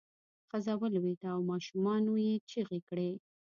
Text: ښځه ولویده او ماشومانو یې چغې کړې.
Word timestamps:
ښځه 0.49 0.73
ولویده 0.81 1.27
او 1.35 1.39
ماشومانو 1.51 2.13
یې 2.25 2.33
چغې 2.51 2.79
کړې. 2.89 3.09